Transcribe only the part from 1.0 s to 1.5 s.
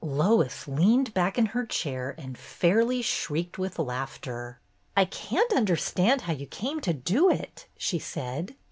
back in